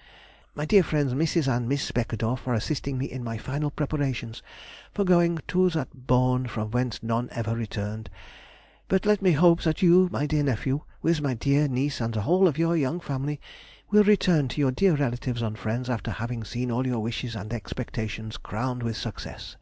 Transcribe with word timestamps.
_]My 0.54 0.64
dear 0.64 0.82
friends, 0.82 1.12
Mrs. 1.12 1.46
and 1.54 1.68
Miss 1.68 1.92
Beckedorff, 1.92 2.48
are 2.48 2.54
assisting 2.54 2.96
me 2.96 3.04
in 3.04 3.22
my 3.22 3.36
final 3.36 3.70
preparations 3.70 4.42
for 4.94 5.04
going 5.04 5.40
to 5.48 5.68
that 5.68 6.06
bourn 6.06 6.46
from 6.46 6.70
whence 6.70 7.02
none 7.02 7.28
ever 7.32 7.54
returned, 7.54 8.08
but 8.88 9.04
let 9.04 9.20
me 9.20 9.32
hope 9.32 9.60
that 9.60 9.82
you, 9.82 10.08
my 10.10 10.24
dear 10.24 10.42
nephew, 10.42 10.80
with 11.02 11.20
my 11.20 11.34
dear 11.34 11.68
niece 11.68 12.00
and 12.00 12.14
the 12.14 12.22
whole 12.22 12.48
of 12.48 12.56
your 12.56 12.78
young 12.78 12.98
family, 12.98 13.42
will 13.90 14.02
return 14.04 14.48
to 14.48 14.60
your 14.62 14.72
dear 14.72 14.94
relatives 14.94 15.42
and 15.42 15.58
friends 15.58 15.90
after 15.90 16.12
having 16.12 16.44
seen 16.44 16.70
all 16.70 16.86
your 16.86 17.00
wishes 17.00 17.36
and 17.36 17.52
expectations 17.52 18.38
crowned 18.38 18.82
with 18.82 18.96
success. 18.96 19.56